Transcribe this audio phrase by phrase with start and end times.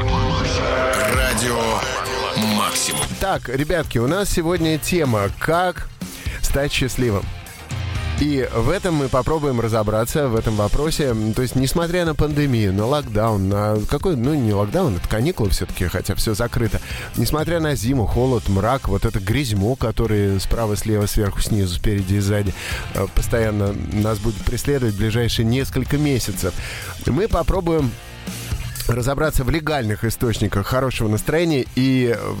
[0.00, 1.60] Радио
[2.56, 3.02] Максимум.
[3.20, 5.86] Так, ребятки, у нас сегодня тема «Как
[6.40, 7.24] стать счастливым».
[8.18, 11.14] И в этом мы попробуем разобраться, в этом вопросе.
[11.34, 15.86] То есть, несмотря на пандемию, на локдаун, на какой, ну, не локдаун, это каникулы все-таки,
[15.86, 16.80] хотя все закрыто.
[17.16, 22.20] Несмотря на зиму, холод, мрак, вот это грязьмо, который справа, слева, сверху, снизу, спереди и
[22.20, 22.54] сзади,
[22.94, 26.54] э, постоянно нас будет преследовать в ближайшие несколько месяцев.
[27.06, 27.90] Мы попробуем
[28.94, 32.34] разобраться в легальных источниках хорошего настроения и э,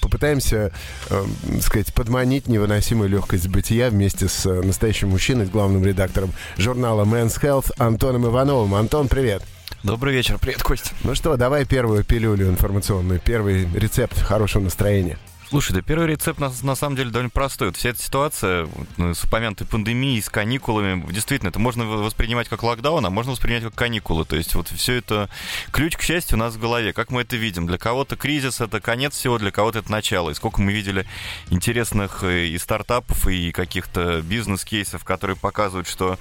[0.00, 0.72] попытаемся,
[1.10, 1.24] э,
[1.60, 7.40] сказать, подманить невыносимую легкость бытия вместе с э, настоящим мужчиной, с главным редактором журнала Men's
[7.40, 8.74] Health Антоном Ивановым.
[8.74, 9.42] Антон, привет.
[9.82, 10.38] Добрый вечер.
[10.38, 10.90] Привет, Костя.
[11.04, 15.18] Ну что, давай первую пилюлю информационную, первый рецепт хорошего настроения.
[15.48, 17.68] Слушай, да первый рецепт на, на самом деле довольно простой.
[17.68, 22.62] Вот вся эта ситуация ну, с упомянутой пандемией, с каникулами, действительно, это можно воспринимать как
[22.62, 24.26] локдаун, а можно воспринимать как каникулы.
[24.26, 25.30] То есть вот все это,
[25.70, 26.92] ключ к счастью у нас в голове.
[26.92, 27.66] Как мы это видим?
[27.66, 30.30] Для кого-то кризис— это конец всего, для кого-то это начало.
[30.30, 31.06] И сколько мы видели
[31.48, 36.18] интересных э, и стартапов, и каких-то бизнес-кейсов, которые показывают, что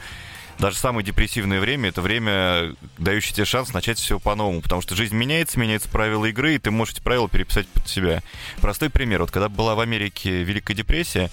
[0.59, 5.16] даже самое депрессивное время— это время, дающее тебе шанс начать все по-новому, потому что жизнь
[5.16, 8.23] меняется, меняются правила игры, и ты можешь эти правила переписать под себя.
[8.59, 9.22] Простой пример.
[9.22, 11.30] Вот когда была в Америке Великая депрессия,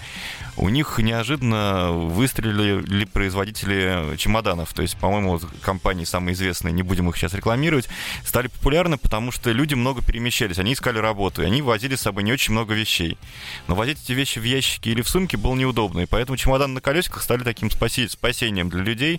[0.57, 4.73] у них неожиданно выстрелили производители чемоданов.
[4.73, 7.87] То есть, по-моему, компании самые известные, не будем их сейчас рекламировать,
[8.23, 12.23] стали популярны, потому что люди много перемещались, они искали работу, и они возили с собой
[12.23, 13.17] не очень много вещей.
[13.67, 16.81] Но возить эти вещи в ящике или в сумке было неудобно, и поэтому чемоданы на
[16.81, 19.14] колесиках стали таким спасением для людей,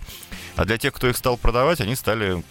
[0.57, 2.43] а для тех, кто их стал продавать, они стали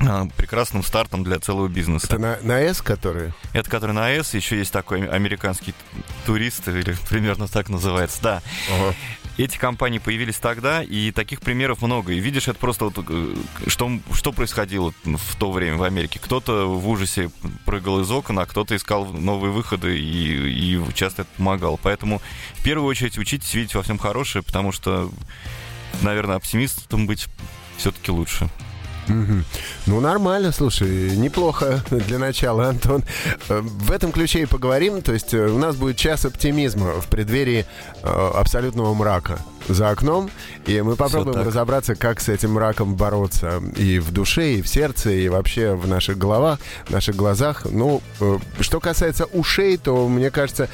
[0.00, 2.06] а, прекрасным стартом для целого бизнеса.
[2.06, 3.32] Это на, на S, которые?
[3.52, 5.74] Это который на S, еще есть такой американский
[6.26, 8.42] турист, или примерно так называется, да.
[8.72, 8.94] Ага.
[9.36, 12.12] Эти компании появились тогда, и таких примеров много.
[12.12, 13.34] И видишь, это просто вот, э,
[13.66, 16.20] что, что происходило в то время в Америке.
[16.22, 17.30] Кто-то в ужасе
[17.64, 21.80] прыгал из окна, а кто-то искал новые выходы и, и часто это помогал.
[21.82, 22.22] Поэтому
[22.54, 25.10] в первую очередь учитесь видеть во всем хорошее, потому что
[26.02, 27.26] наверное, оптимистом быть
[27.76, 28.48] все-таки лучше.
[29.08, 29.44] Угу.
[29.86, 33.04] Ну, нормально, слушай, неплохо для начала, Антон.
[33.48, 35.02] Э, в этом ключе и поговорим.
[35.02, 37.66] То есть э, у нас будет час оптимизма в преддверии
[38.02, 39.38] э, абсолютного мрака
[39.68, 40.30] за окном.
[40.66, 45.10] И мы попробуем разобраться, как с этим мраком бороться и в душе, и в сердце,
[45.10, 47.66] и вообще в наших головах, в наших глазах.
[47.70, 48.02] Ну,
[48.60, 50.68] что касается ушей, то, мне кажется,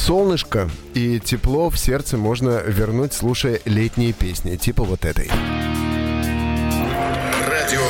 [0.00, 5.30] солнышко и тепло в сердце можно вернуть, слушая летние песни, типа вот этой.
[7.46, 7.82] Радио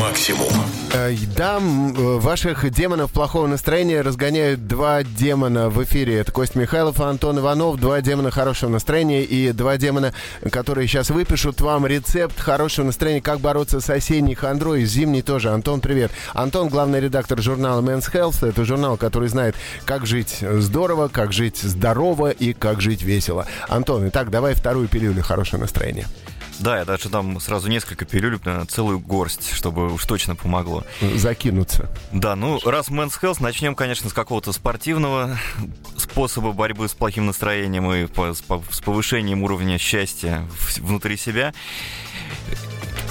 [0.00, 0.81] «Максимум».
[0.94, 6.18] Э, да, э, ваших демонов плохого настроения разгоняют два демона в эфире.
[6.18, 7.80] Это Кость Михайлов и Антон Иванов.
[7.80, 10.12] Два демона хорошего настроения и два демона,
[10.50, 15.50] которые сейчас выпишут вам рецепт хорошего настроения, как бороться с осенней хандрой зимней тоже.
[15.50, 16.10] Антон, привет.
[16.34, 18.46] Антон, главный редактор журнала Men's Health.
[18.46, 19.54] Это журнал, который знает,
[19.86, 23.46] как жить здорово, как жить здорово и как жить весело.
[23.68, 26.06] Антон, итак, давай вторую пилюлю хорошего настроения.
[26.62, 30.84] Да, я даже там сразу несколько пилюль, целую горсть, чтобы уж точно помогло.
[31.16, 31.90] Закинуться.
[32.12, 35.36] Да, ну, раз Men's Health, начнем, конечно, с какого-то спортивного
[35.96, 40.46] способа борьбы с плохим настроением и с повышением уровня счастья
[40.78, 41.52] внутри себя.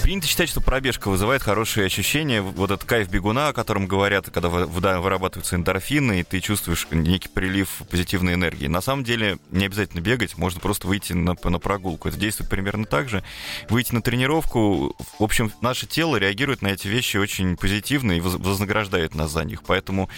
[0.01, 2.41] Принято считать, что пробежка вызывает хорошие ощущения.
[2.41, 7.69] Вот этот кайф бегуна, о котором говорят, когда вырабатываются эндорфины, и ты чувствуешь некий прилив
[7.89, 8.65] позитивной энергии.
[8.65, 12.09] На самом деле не обязательно бегать, можно просто выйти на, на прогулку.
[12.09, 13.23] Это действует примерно так же.
[13.69, 14.95] Выйти на тренировку.
[15.19, 19.61] В общем, наше тело реагирует на эти вещи очень позитивно и вознаграждает нас за них.
[19.63, 20.09] Поэтому,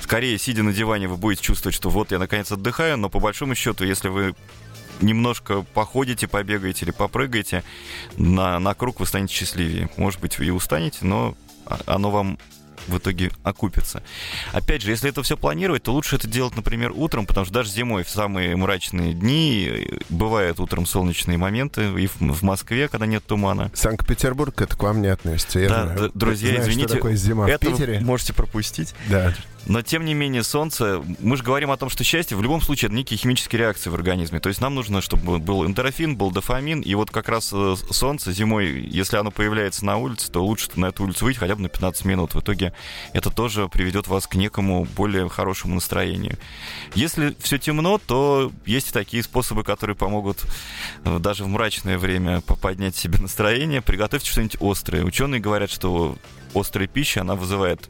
[0.00, 3.56] скорее, сидя на диване, вы будете чувствовать, что вот я наконец отдыхаю, но по большому
[3.56, 4.34] счету, если вы
[5.02, 7.62] немножко походите, побегаете или попрыгаете,
[8.16, 9.90] на, на круг вы станете счастливее.
[9.96, 11.34] Может быть, вы и устанете, но
[11.86, 12.38] оно вам
[12.88, 14.02] в итоге окупится.
[14.52, 17.70] Опять же, если это все планировать, то лучше это делать, например, утром, потому что даже
[17.70, 23.24] зимой в самые мрачные дни э, бывают утром солнечные моменты, и в Москве, когда нет
[23.24, 23.70] тумана.
[23.74, 25.60] Санкт-Петербург это к вам не относится.
[25.60, 26.10] Я да, знаю.
[26.14, 28.00] друзья, Знаешь, извините, что такое зима это в Питере?
[28.00, 28.94] можете пропустить.
[29.08, 29.34] Да.
[29.66, 31.02] Но, тем не менее, солнце...
[31.20, 33.94] Мы же говорим о том, что счастье в любом случае это некие химические реакции в
[33.94, 34.40] организме.
[34.40, 36.80] То есть нам нужно, чтобы был эндорфин, был дофамин.
[36.80, 40.86] И вот как раз э, солнце зимой, если оно появляется на улице, то лучше на
[40.86, 42.34] эту улицу выйти хотя бы на 15 минут.
[42.34, 42.72] В итоге
[43.12, 46.36] это тоже приведет вас к некому более хорошему настроению.
[46.94, 50.44] Если все темно, то есть такие способы, которые помогут
[51.04, 53.80] э, даже в мрачное время поднять себе настроение.
[53.80, 55.04] Приготовьте что-нибудь острое.
[55.04, 56.16] Ученые говорят, что
[56.54, 57.88] острая пища, она вызывает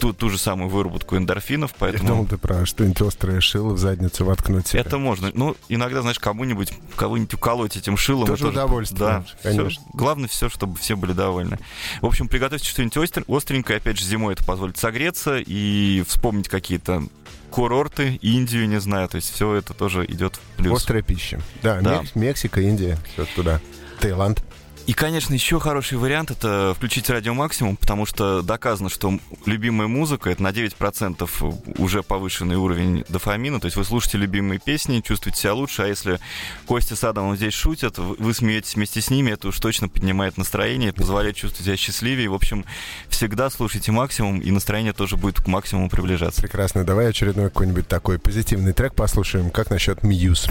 [0.00, 2.04] ту, ту же самую выработку эндорфинов, поэтому...
[2.04, 4.80] Я думал, ты про что-нибудь острое шило в задницу воткнуть себе.
[4.80, 5.30] Это можно.
[5.34, 8.26] Ну, иногда, знаешь, кому-нибудь, кого-нибудь уколоть этим шилом.
[8.26, 9.70] Тоже это удовольствие, Да, конечно.
[9.70, 9.80] всё.
[9.94, 11.58] главное все, чтобы все были довольны.
[12.00, 17.04] В общем, приготовьте что-нибудь остр- остренькое, опять же, зимой это позволит согреться и вспомнить какие-то
[17.50, 20.78] курорты, Индию, не знаю, то есть все это тоже идет в плюс.
[20.78, 21.40] Острая пища.
[21.62, 22.02] Да, Да.
[22.02, 23.60] Мек- Мексика, Индия, все туда.
[24.00, 24.44] Таиланд.
[24.88, 30.30] И, конечно, еще хороший вариант это включить радио максимум, потому что доказано, что любимая музыка
[30.30, 33.60] это на 9% уже повышенный уровень дофамина.
[33.60, 36.18] То есть вы слушаете любимые песни, чувствуете себя лучше, а если
[36.64, 40.38] Костя с Адамом здесь шутят, вы вы смеетесь вместе с ними, это уж точно поднимает
[40.38, 42.30] настроение, позволяет чувствовать себя счастливее.
[42.30, 42.64] В общем,
[43.10, 46.40] всегда слушайте максимум, и настроение тоже будет к максимуму приближаться.
[46.40, 46.84] Прекрасно.
[46.84, 49.50] Давай очередной какой-нибудь такой позитивный трек послушаем.
[49.50, 50.48] Как насчет Мьюз?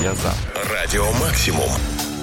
[0.00, 0.32] Я за.
[0.70, 1.68] Радио Максимум.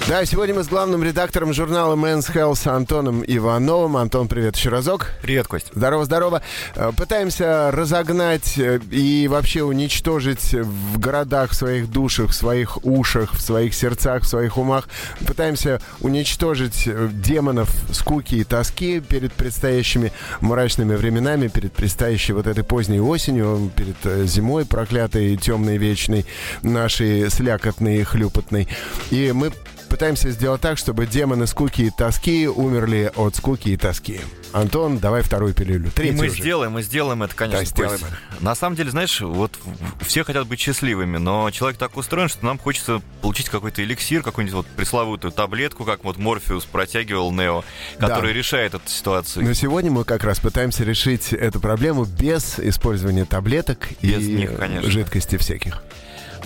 [0.08, 3.96] Да, сегодня мы с главным редактором журнала Men's Health Антоном Ивановым.
[3.96, 5.12] Антон, привет еще разок.
[5.22, 5.68] Привет, Кость.
[5.72, 6.42] Здорово, здорово.
[6.74, 13.34] Э, Пытаемся разогнать э, и вообще уничтожить в городах, в своих душах, в своих ушах,
[13.34, 14.88] в своих сердцах, в своих умах.
[15.26, 22.64] Пытаемся уничтожить э, демонов скуки и тоски перед предстоящими мрачными временами, перед предстоящей вот этой
[22.64, 26.26] поздней осенью, перед зимой проклятой, темной, вечной,
[26.62, 28.66] нашей слякотной и хлюпотной.
[29.10, 29.52] И мы
[29.90, 34.20] пытаемся сделать так, чтобы демоны скуки и тоски умерли от скуки и тоски.
[34.52, 35.88] Антон, давай вторую пилюлю.
[35.88, 36.40] И Третью мы уже.
[36.40, 38.00] сделаем, мы сделаем это, конечно, Да, сделаем.
[38.40, 39.52] На самом деле, знаешь, вот
[40.00, 44.54] все хотят быть счастливыми, но человек так устроен, что нам хочется получить какой-то эликсир, какую-нибудь
[44.56, 47.64] вот пресловутую таблетку, как вот Морфеус протягивал Нео,
[47.98, 48.38] который Да.
[48.38, 49.44] решает эту ситуацию.
[49.44, 54.56] Но сегодня мы как раз пытаемся решить эту проблему без использования таблеток Без и них,
[54.56, 54.90] конечно.
[54.90, 55.82] жидкостей всяких.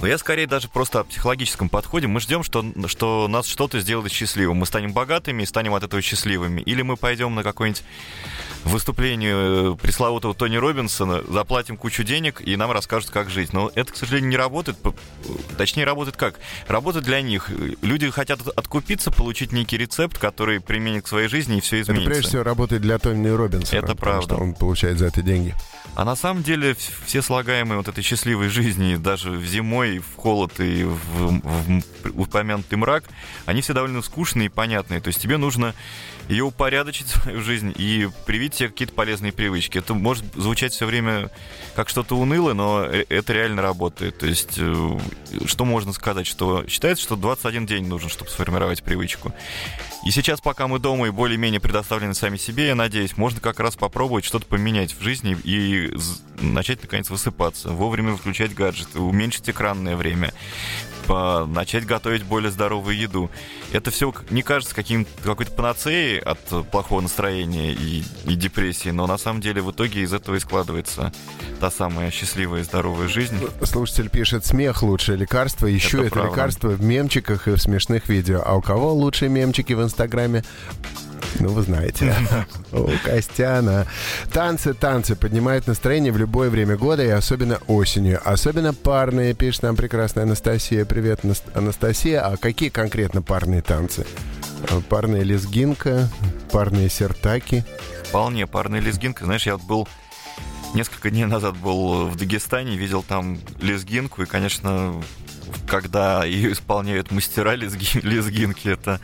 [0.04, 2.06] Но я скорее даже просто о психологическом подходе.
[2.08, 4.58] Мы ждем, что, что нас что-то сделает счастливым.
[4.58, 6.60] Мы станем богатыми и станем от этого счастливыми.
[6.60, 7.82] Или мы пойдем на какое-нибудь
[8.64, 9.34] выступление
[9.72, 13.54] э, пресловутого Тони Робинсона, заплатим кучу денег, и нам расскажут, как жить.
[13.54, 14.76] Но это, к сожалению, не работает.
[14.76, 14.92] П-
[15.56, 16.38] Точнее, работает как?
[16.68, 17.50] Работает для них.
[17.80, 21.92] Люди хотят от- откупиться, получить некий рецепт, который применит к своей жизни, и все Это
[21.92, 22.10] изменится.
[22.10, 23.78] прежде всего работает для Тони Робинсона.
[23.78, 24.34] Это правда.
[24.34, 25.54] что он получает за это деньги.
[25.96, 26.76] А на самом деле
[27.06, 31.82] все слагаемые вот этой счастливой жизни, даже в зимой, в холод и в, в
[32.20, 33.04] упомянутый мрак,
[33.46, 35.00] они все довольно скучные и понятные.
[35.00, 35.72] То есть тебе нужно
[36.28, 39.78] ее упорядочить, свою жизнь, и привить себе какие-то полезные привычки.
[39.78, 41.30] Это может звучать все время
[41.76, 44.18] как что-то унылое, но э- это реально работает.
[44.18, 44.98] То есть э,
[45.46, 46.26] что можно сказать?
[46.26, 49.32] Что считается, что 21 день нужен, чтобы сформировать привычку.
[50.04, 53.74] И сейчас, пока мы дома и более-менее предоставлены сами себе, я надеюсь, можно как раз
[53.74, 55.90] попробовать что-то поменять в жизни и
[56.40, 60.34] начать, наконец, высыпаться, вовремя выключать гаджеты, уменьшить экранное время,
[61.08, 63.30] начать готовить более здоровую еду.
[63.72, 66.38] Это все не кажется каким какой-то панацеей от
[66.70, 71.12] плохого настроения и, и депрессии, но на самом деле в итоге из этого и складывается
[71.60, 73.36] та самая счастливая и здоровая жизнь.
[73.62, 75.74] Слушатель пишет, смех лучшее лекарство.
[75.74, 76.30] Ищу Это это, правда.
[76.30, 78.42] лекарство в мемчиках и в смешных видео.
[78.44, 80.44] А у кого лучшие мемчики в Инстаграме?
[81.40, 82.14] Ну, вы знаете.
[82.72, 83.86] У Костяна.
[84.32, 88.20] Танцы, танцы поднимают настроение в любое время года и особенно осенью.
[88.24, 90.84] Особенно парные, пишет нам прекрасная Анастасия.
[90.84, 92.20] Привет, Нас- Анастасия.
[92.20, 94.06] А какие конкретно парные танцы?
[94.70, 96.08] А, Парная лезгинка,
[96.50, 97.64] парные сертаки.
[98.08, 99.24] Вполне парная лезгинка.
[99.24, 99.88] Знаешь, я вот был
[100.74, 105.02] несколько дней назад был в Дагестане, видел там лезгинку, и, конечно,
[105.66, 109.00] когда ее исполняют мастера лезги- лезгинки, это,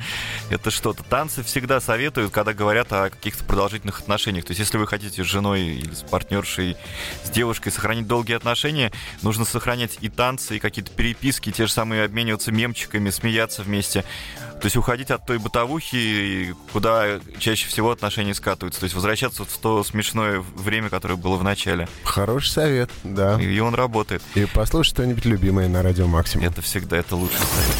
[0.51, 1.03] это что-то.
[1.03, 4.45] Танцы всегда советуют, когда говорят о каких-то продолжительных отношениях.
[4.45, 6.77] То есть, если вы хотите с женой или с партнершей,
[7.25, 8.93] с девушкой сохранить долгие отношения,
[9.23, 14.05] нужно сохранять и танцы, и какие-то переписки, те же самые обмениваться мемчиками, смеяться вместе.
[14.61, 18.81] То есть уходить от той бытовухи, куда чаще всего отношения скатываются.
[18.81, 21.89] То есть возвращаться вот в то смешное время, которое было в начале.
[22.05, 23.41] Хороший совет, да.
[23.41, 24.23] И он работает.
[24.35, 26.47] И послушай что-нибудь любимое на радио Максимум.
[26.47, 27.77] Это всегда это лучший совет.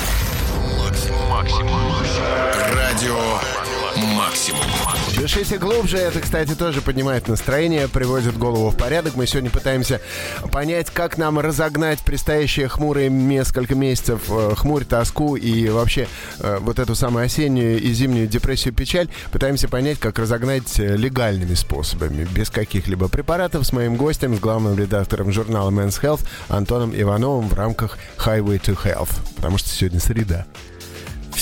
[2.75, 3.19] Радио
[4.17, 4.61] Максимум.
[5.21, 9.17] Дышите глубже, это, кстати, тоже поднимает настроение, приводит голову в порядок.
[9.17, 10.01] Мы сегодня пытаемся
[10.51, 16.09] понять, как нам разогнать предстоящие хмурые несколько месяцев, э, хмурь, тоску и вообще
[16.39, 19.11] э, вот эту самую осеннюю и зимнюю депрессию, печаль.
[19.31, 24.79] Пытаемся понять, как разогнать э, легальными способами, без каких-либо препаратов, с моим гостем, с главным
[24.79, 30.47] редактором журнала Men's Health Антоном Ивановым в рамках Highway to Health, потому что сегодня среда.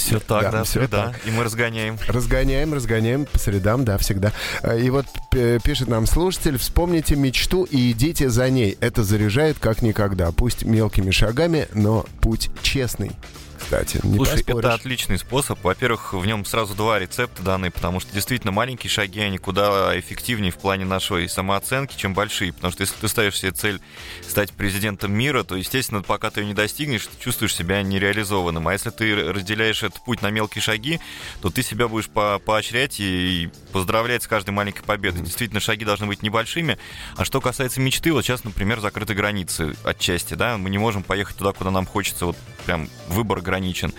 [0.08, 1.06] Все так, Да, да, всё среда.
[1.12, 1.26] так.
[1.26, 1.98] И мы разгоняем.
[2.08, 4.32] Разгоняем, разгоняем по средам, да, всегда.
[4.62, 8.76] Э, И вот п- пишет нам слушатель, вспомните мечту и идите за ней.
[8.80, 10.32] Это заряжает как никогда.
[10.32, 13.12] Пусть мелкими шагами, но путь честный.
[13.58, 14.00] Кстати.
[14.02, 14.58] Не Слушай, поспоришь.
[14.58, 15.62] это отличный способ.
[15.62, 20.52] Во-первых, в нем сразу два рецепта даны, потому что действительно маленькие шаги, они куда эффективнее
[20.52, 22.52] в плане нашей самооценки, чем большие.
[22.52, 23.80] Потому что если ты ставишь себе цель
[24.26, 28.66] стать президентом мира, то, естественно, пока ты ее не достигнешь, ты чувствуешь себя нереализованным.
[28.68, 31.00] А если ты разделяешь этот путь на мелкие шаги,
[31.40, 35.22] то ты себя будешь по поощрять и поздравлять с каждой маленькой победой.
[35.22, 36.78] Действительно, шаги должны быть небольшими.
[37.16, 41.36] А что касается мечты, вот сейчас, например, закрыты границы отчасти, да, мы не можем поехать
[41.36, 42.36] туда, куда нам хочется, вот
[42.68, 43.94] прям выбор ограничен.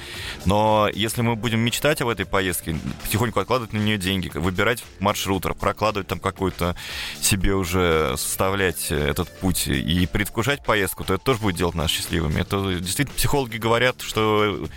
[0.45, 5.55] Но если мы будем мечтать об этой поездке, потихоньку откладывать на нее деньги, выбирать маршрутер,
[5.55, 6.75] прокладывать там какой-то
[7.19, 12.41] себе уже составлять этот путь и предвкушать поездку, то это тоже будет делать нас счастливыми.
[12.41, 14.67] Это действительно психологи говорят, что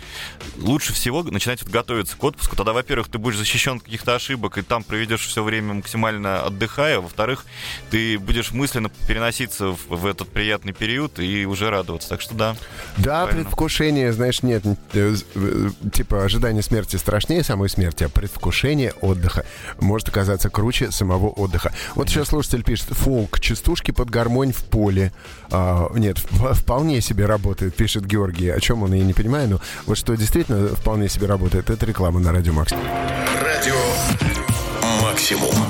[0.57, 2.55] лучше всего начинать готовиться к отпуску.
[2.55, 6.99] Тогда, во-первых, ты будешь защищен от каких-то ошибок, и там проведешь все время максимально отдыхая.
[6.99, 7.45] Во-вторых,
[7.91, 12.09] ты будешь мысленно переноситься в, в этот приятный период и уже радоваться.
[12.09, 12.55] Так что да.
[12.97, 13.43] Да, правильно.
[13.83, 14.63] Предвкушение, знаешь, нет,
[14.93, 19.45] э, э, типа ожидание смерти страшнее самой смерти, а предвкушение отдыха
[19.79, 21.73] может оказаться круче самого отдыха.
[21.95, 25.11] Вот сейчас слушатель пишет, фолк, частушки под гармонь в поле.
[25.51, 28.49] А, нет, вполне себе работает, пишет Георгий.
[28.49, 32.19] О чем он, я не понимаю, но вот что действительно вполне себе работает, это реклама
[32.19, 32.71] на Радио Макс.
[32.71, 33.75] Радио
[35.01, 35.62] Максимум.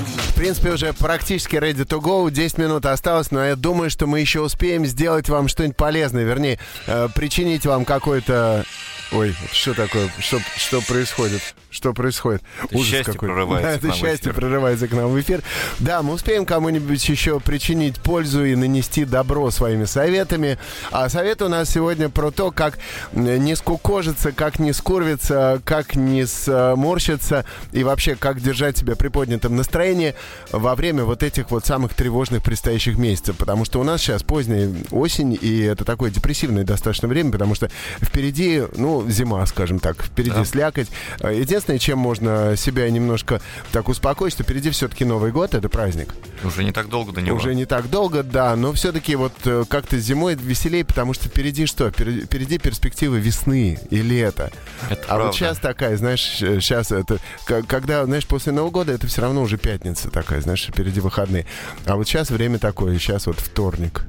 [0.44, 2.30] Принципе, уже практически ready to go.
[2.30, 6.24] 10 минут осталось, но я думаю, что мы еще успеем сделать вам что-нибудь полезное.
[6.24, 8.66] Вернее, э, причинить вам какой-то...
[9.12, 10.10] Ой, что такое?
[10.18, 11.40] Что, что происходит?
[11.70, 12.42] Что происходит?
[12.70, 14.34] Это счастье прорывается Да, к это счастье эфир.
[14.34, 15.42] прорывается к нам в эфир.
[15.78, 20.58] Да, мы успеем кому-нибудь еще причинить пользу и нанести добро своими советами.
[20.90, 22.78] А совет у нас сегодня про то, как
[23.12, 29.56] не скукожиться, как не скурвиться, как не сморщиться и вообще, как держать себя при поднятом
[29.56, 30.14] настроении
[30.50, 33.36] во время вот этих вот самых тревожных предстоящих месяцев.
[33.36, 37.68] Потому что у нас сейчас поздняя осень, и это такое депрессивное достаточно время, потому что
[38.00, 40.44] впереди, ну, зима, скажем так, впереди Да.
[40.44, 40.88] слякоть.
[41.20, 43.40] Э, Единственное, чем можно себя немножко
[43.72, 46.14] так успокоить, что впереди все-таки Новый год, это праздник.
[46.44, 47.36] Уже не так долго до него.
[47.36, 51.66] Уже не так долго, да, но все-таки вот э, как-то зимой веселее, потому что впереди
[51.66, 51.90] что?
[51.90, 54.52] Впереди, перспективы весны и лета.
[54.90, 55.24] Это А правда.
[55.26, 57.18] вот сейчас такая, знаешь, сейчас это,
[57.66, 61.46] когда, знаешь, после Нового года это все равно уже пятница такая, знаешь, впереди выходные.
[61.86, 64.02] А вот сейчас время такое, сейчас вот вторник.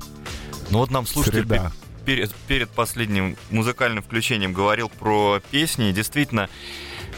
[0.71, 1.71] Ну вот нам слушатель Среда.
[2.05, 5.91] Пе- перед, перед последним музыкальным включением говорил про песни.
[5.91, 6.49] Действительно,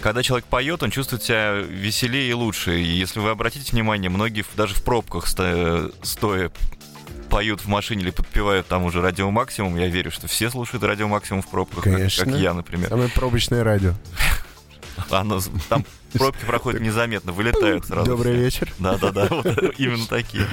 [0.02, 2.80] когда человек поет, он чувствует себя веселее и лучше.
[2.80, 6.52] И если вы обратите внимание, многие даже в пробках сто- стоя
[7.30, 9.76] поют в машине или подпевают там уже радио максимум.
[9.78, 12.26] Я верю, что все слушают радио максимум в пробках, как- Конечно.
[12.26, 12.90] как я, например.
[12.90, 13.94] Самое пробочное радио.
[15.12, 15.40] Оно,
[15.70, 18.10] там пробки проходят незаметно, вылетают сразу.
[18.10, 18.42] Добрый все.
[18.44, 18.74] вечер.
[18.80, 19.46] Да-да-да, вот
[19.78, 20.48] именно такие.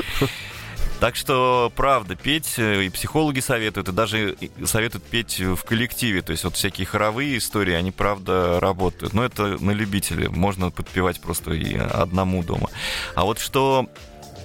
[1.04, 6.22] Так что, правда, петь э, и психологи советуют, и даже советуют петь в коллективе.
[6.22, 9.12] То есть вот всякие хоровые истории, они, правда, работают.
[9.12, 10.30] Но это на любителя.
[10.30, 12.70] Можно подпевать просто и одному дома.
[13.14, 13.86] А вот что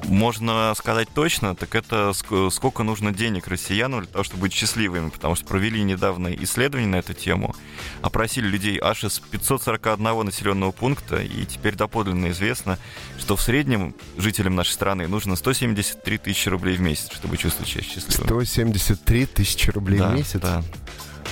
[0.05, 5.09] можно сказать точно, так это ск- сколько нужно денег россиянам для того, чтобы быть счастливыми.
[5.09, 7.55] Потому что провели недавно исследование на эту тему,
[8.01, 12.77] опросили людей аж из 541 населенного пункта, и теперь доподлинно известно,
[13.19, 17.83] что в среднем жителям нашей страны нужно 173 тысячи рублей в месяц, чтобы чувствовать себя
[17.83, 18.27] счастливым.
[18.45, 20.39] 173 тысячи рублей Да, в месяц.
[20.39, 20.63] да.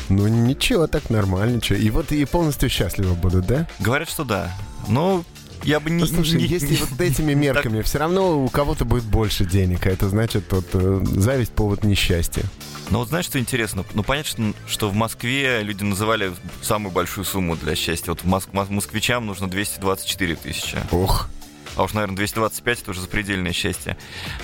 [0.10, 1.56] Ну ничего, так нормально.
[1.58, 1.78] Ничего.
[1.80, 3.68] И вот и полностью счастливы будут, да?
[3.80, 4.56] Говорят, что да.
[4.88, 5.24] Но
[5.64, 6.02] я бы не...
[6.02, 10.10] Ну, слушай, если вот этими мерками все равно у кого-то будет больше денег, а это
[10.10, 12.44] значит вот э, зависть повод несчастья.
[12.90, 13.84] Но вот знаешь, что интересно?
[13.94, 18.12] Ну, понятно, что, в Москве люди называли самую большую сумму для счастья.
[18.12, 20.78] Вот моск- мос- москвичам нужно 224 тысячи.
[20.92, 21.30] Ох,
[21.76, 23.98] А уж, наверное, 225 это уже запредельное счастье.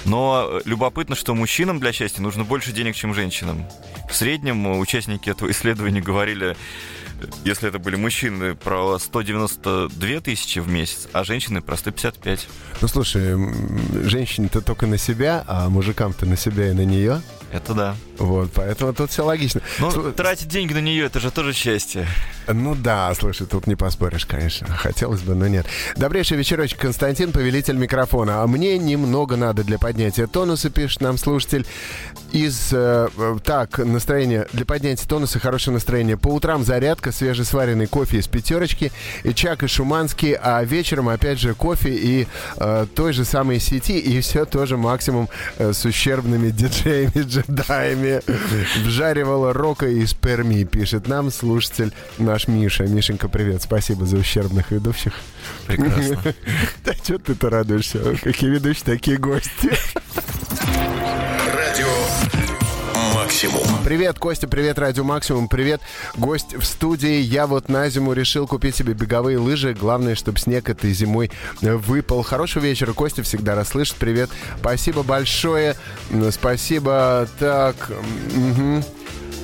[0.05, 3.65] Но э, любопытно, что мужчинам для счастья нужно больше денег, чем женщинам.
[4.09, 6.57] В среднем э, участники этого исследования говорили,
[7.43, 12.47] если это были мужчины, про 192 тысячи в месяц, а женщины про 155.
[12.81, 13.35] ну слушай,
[14.03, 17.21] женщине-то только на себя, а мужикам-то на себя и на нее.
[17.53, 17.95] Это да.
[18.17, 19.61] Вот, поэтому тут все логично.
[19.79, 22.07] Но Слу- тратить деньги на нее, это же тоже счастье.
[22.47, 24.67] Ну да, слушай, тут не поспоришь, конечно.
[24.67, 25.67] Хотелось бы, но нет.
[25.95, 28.41] Добрейший вечерочек, Константин, повелитель микрофона.
[28.41, 31.65] А мне немного надо для поднятия тонуса, пишет нам слушатель.
[32.31, 36.17] Из, э, э, так, настроение, для поднятия тонуса, хорошее настроение.
[36.17, 38.91] По утрам зарядка, свежесваренный кофе из пятерочки,
[39.23, 43.99] и Чак и Шуманский, а вечером, опять же, кофе и э, той же самой сети,
[43.99, 45.29] и все тоже максимум
[45.59, 46.49] э, с ущербными
[47.47, 48.21] диджеями-джедаями.
[48.85, 52.85] Вжаривала рока из Перми, пишет нам слушатель наш Миша.
[52.85, 55.13] Мишенька, привет, спасибо за ущербных ведущих.
[55.67, 56.21] Прекрасно.
[56.85, 57.99] Да что ты-то радуешься?
[58.21, 59.71] Какие ведущие, такие гости.
[63.43, 63.83] Максимум.
[63.83, 65.81] Привет, Костя, привет, Радио Максимум, привет,
[66.15, 67.19] гость в студии.
[67.19, 69.73] Я вот на зиму решил купить себе беговые лыжи.
[69.73, 71.29] Главное, чтобы снег этой зимой
[71.61, 72.23] выпал.
[72.23, 73.97] Хорошего вечера, Костя всегда расслышит.
[73.97, 75.75] Привет, спасибо большое.
[76.31, 77.27] Спасибо.
[77.39, 77.75] Так,
[78.35, 78.83] угу.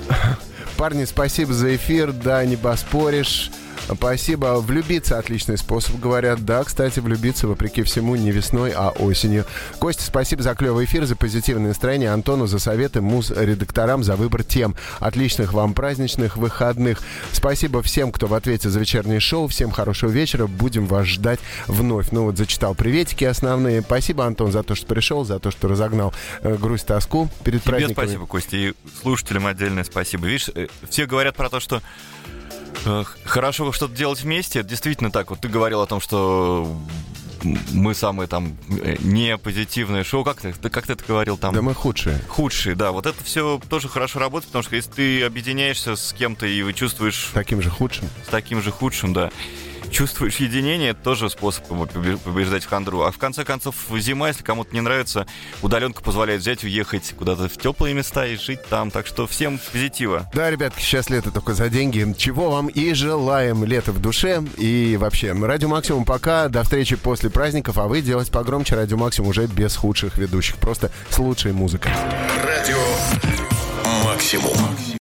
[0.77, 2.13] парни, спасибо за эфир.
[2.13, 3.51] Да, не поспоришь.
[3.93, 4.59] Спасибо.
[4.59, 6.45] Влюбиться отличный способ, говорят.
[6.45, 9.45] Да, кстати, влюбиться, вопреки всему, не весной, а осенью.
[9.79, 12.11] Костя, спасибо за клевый эфир, за позитивное настроение.
[12.11, 14.75] Антону за советы, муз-редакторам за выбор тем.
[14.99, 17.01] Отличных вам праздничных выходных.
[17.31, 19.47] Спасибо всем, кто в ответе за вечернее шоу.
[19.47, 20.47] Всем хорошего вечера.
[20.47, 22.11] Будем вас ждать вновь.
[22.11, 23.81] Ну вот, зачитал приветики основные.
[23.81, 27.71] Спасибо, Антон, за то, что пришел, за то, что разогнал э, грусть, тоску перед Тебе
[27.71, 28.05] праздниками.
[28.05, 30.27] спасибо, Костя, и слушателям отдельное спасибо.
[30.27, 31.81] Видишь, э, все говорят про то, что
[33.25, 34.59] хорошо что-то делать вместе.
[34.59, 35.29] Это действительно так.
[35.29, 36.75] Вот ты говорил о том, что
[37.71, 40.23] мы самые там э, не позитивные шоу.
[40.23, 41.53] Как ты, ты- как ты это говорил там?
[41.53, 42.19] Да мы худшие.
[42.27, 42.91] Худшие, да.
[42.91, 47.29] Вот это все тоже хорошо работает, потому что если ты объединяешься с кем-то и чувствуешь
[47.33, 48.09] Таким же худшим.
[48.25, 49.31] с таким же худшим, да,
[49.89, 53.01] чувствуешь единение, это тоже способ побе- побеждать в хандру.
[53.01, 55.27] А в конце концов, зима, если кому-то не нравится,
[55.61, 58.91] удаленка позволяет взять, уехать куда-то в теплые места и жить там.
[58.91, 60.29] Так что всем позитива.
[60.33, 62.13] Да, ребятки, сейчас лето только за деньги.
[62.17, 63.63] Чего вам и желаем.
[63.63, 64.43] Лето в душе.
[64.57, 66.47] И вообще, Радио Максимум пока.
[66.47, 67.77] До встречи после праздников.
[67.77, 70.57] А вы делать погромче Радио Максимум уже без худших ведущих.
[70.57, 71.91] Просто с лучшей музыкой.
[72.43, 72.77] Радио
[74.05, 74.98] Максимум.